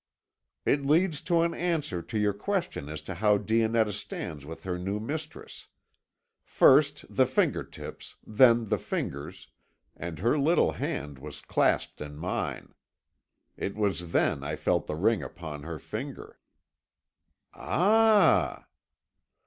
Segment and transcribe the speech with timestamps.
[0.65, 4.79] "It leads to an answer to your question as to how Dionetta stands with her
[4.79, 5.67] new mistress.
[6.41, 9.49] First the finger tips, then the fingers,
[9.95, 12.73] and her little hand was clasped in mine.
[13.55, 16.39] It was then I felt the ring upon her finger."
[17.53, 18.65] "Ah!"